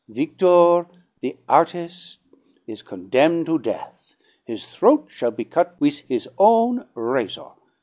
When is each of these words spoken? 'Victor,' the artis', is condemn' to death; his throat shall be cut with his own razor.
'Victor,' 0.07 0.87
the 1.19 1.37
artis', 1.47 2.17
is 2.65 2.81
condemn' 2.81 3.45
to 3.45 3.59
death; 3.59 4.15
his 4.43 4.65
throat 4.65 5.05
shall 5.11 5.29
be 5.29 5.45
cut 5.45 5.75
with 5.79 5.99
his 6.07 6.27
own 6.39 6.87
razor. 6.95 7.51